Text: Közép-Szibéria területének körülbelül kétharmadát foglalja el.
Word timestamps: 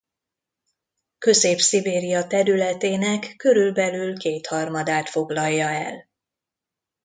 Közép-Szibéria 1.17 2.27
területének 2.27 3.35
körülbelül 3.37 4.17
kétharmadát 4.17 5.09
foglalja 5.09 5.69
el. 5.69 6.09